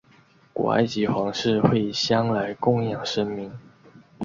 [0.51, 3.51] 古埃及皇室会以香来供养神明。